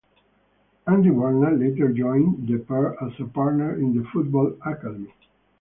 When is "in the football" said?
3.75-4.57